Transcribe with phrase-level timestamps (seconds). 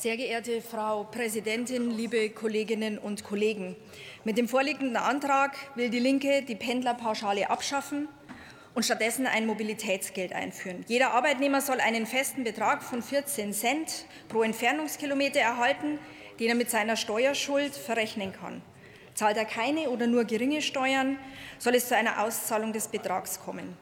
[0.00, 3.74] Sehr geehrte Frau Präsidentin, liebe Kolleginnen und Kollegen!
[4.22, 8.06] Mit dem vorliegenden Antrag will die Linke die Pendlerpauschale abschaffen
[8.76, 10.84] und stattdessen ein Mobilitätsgeld einführen.
[10.86, 15.98] Jeder Arbeitnehmer soll einen festen Betrag von 14 Cent pro Entfernungskilometer erhalten,
[16.38, 18.62] den er mit seiner Steuerschuld verrechnen kann.
[19.14, 21.18] Zahlt er keine oder nur geringe Steuern,
[21.58, 23.76] soll es zu einer Auszahlung des Betrags kommen.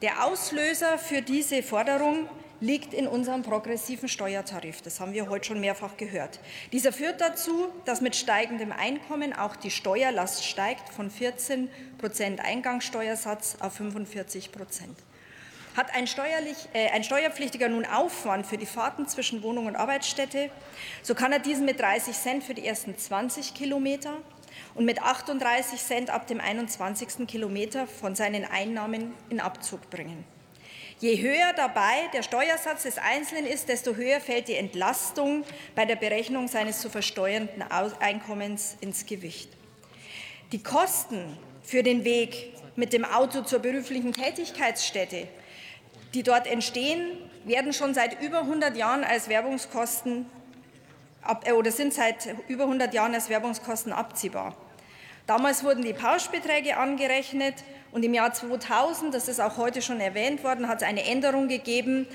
[0.00, 4.82] Der Auslöser für diese Forderung liegt in unserem progressiven Steuertarif.
[4.82, 6.40] Das haben wir heute schon mehrfach gehört.
[6.72, 13.56] Dieser führt dazu, dass mit steigendem Einkommen auch die Steuerlast steigt von 14 Prozent Eingangssteuersatz
[13.60, 14.96] auf 45 Prozent.
[15.76, 16.06] Hat ein,
[16.74, 20.50] äh, ein, Steuerpflichtiger nun Aufwand für die Fahrten zwischen Wohnung und Arbeitsstätte,
[21.02, 24.16] so kann er diesen mit 30 Cent für die ersten 20 Kilometer
[24.74, 27.26] und mit 38 Cent ab dem 21.
[27.26, 30.24] Kilometer von seinen Einnahmen in Abzug bringen.
[31.00, 35.96] Je höher dabei der Steuersatz des Einzelnen ist, desto höher fällt die Entlastung bei der
[35.96, 39.48] Berechnung seines zu versteuernden Einkommens ins Gewicht.
[40.52, 45.26] Die Kosten für den Weg mit dem Auto zur beruflichen Tätigkeitsstätte,
[46.12, 50.26] die dort entstehen, werden schon seit über 100 Jahren als Werbungskosten
[51.46, 54.54] äh, oder sind seit über 100 Jahren als Werbungskosten abziehbar.
[55.30, 57.54] Damals wurden die Pauschbeträge angerechnet
[57.92, 61.46] und im Jahr 2000, das ist auch heute schon erwähnt worden, hat es eine Änderung
[61.46, 62.08] gegeben,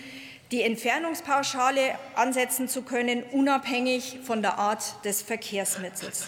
[0.52, 6.28] die Entfernungspauschale ansetzen zu können, unabhängig von der Art des Verkehrsmittels.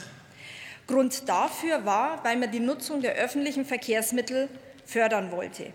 [0.87, 4.47] Grund dafür war, weil man die Nutzung der öffentlichen Verkehrsmittel
[4.85, 5.73] fördern wollte.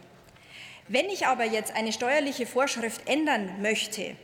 [0.89, 4.17] Wenn ich aber jetzt eine steuerliche Vorschrift ändern möchte,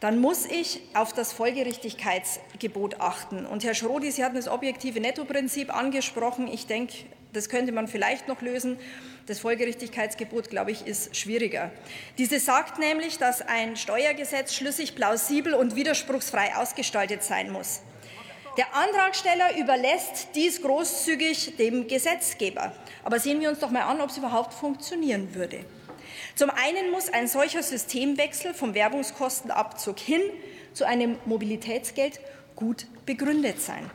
[0.00, 3.46] dann muss ich auf das Folgerichtigkeitsgebot achten.
[3.46, 6.48] Und Herr Schrodi, Sie hatten das objektive Nettoprinzip angesprochen.
[6.48, 6.94] Ich denke,
[7.32, 8.78] das könnte man vielleicht noch lösen.
[9.26, 11.70] Das Folgerichtigkeitsgebot, glaube ich, ist schwieriger.
[12.18, 17.80] Diese sagt nämlich, dass ein Steuergesetz schlüssig, plausibel und widerspruchsfrei ausgestaltet sein muss.
[18.56, 22.72] Der Antragsteller überlässt dies großzügig dem Gesetzgeber.
[23.04, 25.64] Aber sehen wir uns doch mal an, ob es überhaupt funktionieren würde.
[26.34, 30.22] Zum einen muss ein solcher Systemwechsel vom Werbungskostenabzug hin
[30.72, 32.20] zu einem Mobilitätsgeld
[32.54, 33.90] gut begründet sein.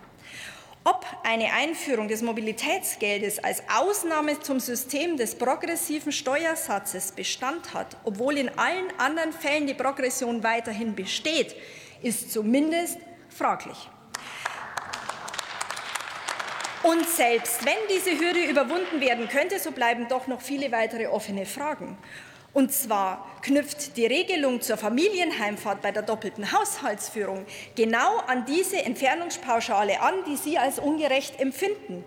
[0.83, 8.37] Ob eine Einführung des Mobilitätsgeldes als Ausnahme zum System des progressiven Steuersatzes Bestand hat, obwohl
[8.37, 11.55] in allen anderen Fällen die Progression weiterhin besteht,
[12.01, 12.97] ist zumindest
[13.29, 13.77] fraglich.
[16.83, 21.45] Und selbst wenn diese Hürde überwunden werden könnte, so bleiben doch noch viele weitere offene
[21.45, 21.97] Fragen.
[22.53, 30.01] Und zwar knüpft die Regelung zur Familienheimfahrt bei der doppelten Haushaltsführung genau an diese Entfernungspauschale
[30.01, 32.03] an, die Sie als ungerecht empfinden.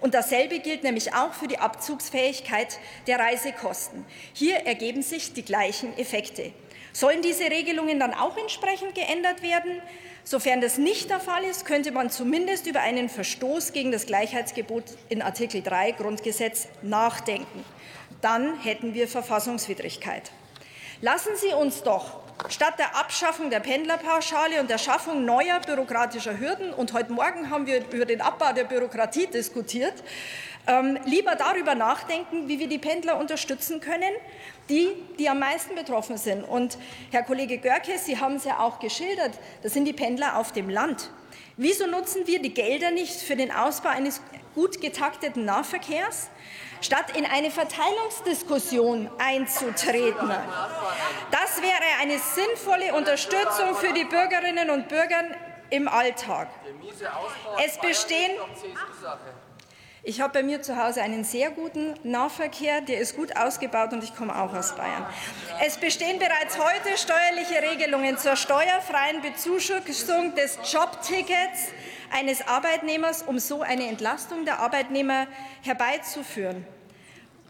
[0.00, 2.78] Und dasselbe gilt nämlich auch für die Abzugsfähigkeit
[3.08, 4.04] der Reisekosten.
[4.34, 6.52] Hier ergeben sich die gleichen Effekte.
[6.92, 9.80] Sollen diese Regelungen dann auch entsprechend geändert werden?
[10.24, 14.84] Sofern das nicht der Fall ist, könnte man zumindest über einen Verstoß gegen das Gleichheitsgebot
[15.08, 17.64] in Artikel 3 Grundgesetz nachdenken
[18.20, 20.30] dann hätten wir Verfassungswidrigkeit.
[21.00, 26.72] Lassen Sie uns doch statt der Abschaffung der Pendlerpauschale und der Schaffung neuer bürokratischer Hürden,
[26.72, 29.94] und heute Morgen haben wir über den Abbau der Bürokratie diskutiert,
[30.66, 34.12] ähm, lieber darüber nachdenken, wie wir die Pendler unterstützen können,
[34.68, 34.88] die,
[35.18, 36.42] die am meisten betroffen sind.
[36.42, 36.78] Und
[37.10, 39.32] Herr Kollege Görke, Sie haben es ja auch geschildert,
[39.62, 41.10] das sind die Pendler auf dem Land.
[41.56, 44.20] Wieso nutzen wir die Gelder nicht für den Ausbau eines
[44.58, 46.30] gut getakteten Nahverkehrs?
[46.80, 50.30] statt in eine Verteilungsdiskussion einzutreten.
[51.30, 55.24] Das wäre eine sinnvolle Unterstützung für die Bürgerinnen und Bürger
[55.70, 56.48] im Alltag.
[57.64, 58.32] Es bestehen
[60.02, 64.04] ich habe bei mir zu Hause einen sehr guten Nahverkehr, der ist gut ausgebaut und
[64.04, 65.04] ich komme auch aus Bayern.
[65.64, 71.72] Es bestehen bereits heute steuerliche Regelungen zur steuerfreien Bezuschussung des Jobtickets
[72.12, 75.26] eines Arbeitnehmers, um so eine Entlastung der Arbeitnehmer
[75.62, 76.66] herbeizuführen.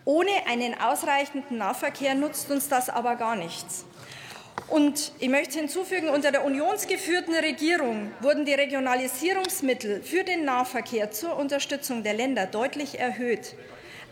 [0.04, 3.84] Ohne einen ausreichenden Nahverkehr nutzt uns das aber gar nichts.
[4.68, 11.36] Und ich möchte hinzufügen, unter der unionsgeführten Regierung wurden die Regionalisierungsmittel für den Nahverkehr zur
[11.36, 13.54] Unterstützung der Länder deutlich erhöht.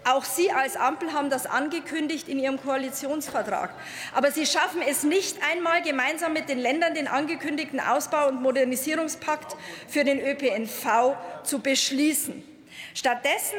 [0.04, 3.74] Auch Sie als Ampel haben das angekündigt in Ihrem Koalitionsvertrag.
[4.14, 9.56] Aber Sie schaffen es nicht einmal, gemeinsam mit den Ländern den angekündigten Ausbau- und Modernisierungspakt
[9.88, 12.55] für den ÖPNV zu beschließen.
[12.94, 13.58] Stattdessen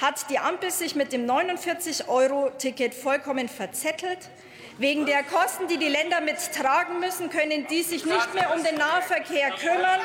[0.00, 4.18] hat die Ampel sich mit dem 49-Euro-Ticket vollkommen verzettelt.
[4.76, 8.74] Wegen der Kosten, die die Länder mittragen müssen, können die sich nicht mehr um den
[8.74, 10.00] Nahverkehr kümmern.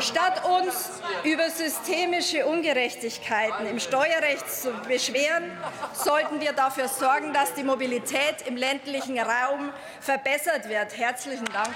[0.00, 0.90] Statt uns
[1.22, 5.56] über systemische Ungerechtigkeiten im Steuerrecht zu beschweren,
[5.92, 10.98] sollten wir dafür sorgen, dass die Mobilität im ländlichen Raum verbessert wird.
[10.98, 11.70] Herzlichen Dank.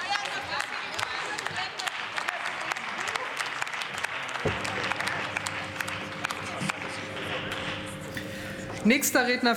[8.87, 9.55] Nächster Redner für